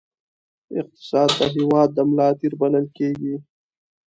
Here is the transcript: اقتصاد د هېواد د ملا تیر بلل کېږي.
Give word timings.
اقتصاد 0.79 1.29
د 1.39 1.41
هېواد 1.55 1.89
د 1.93 1.97
ملا 2.09 2.27
تیر 2.39 2.53
بلل 2.61 2.85
کېږي. 2.97 3.35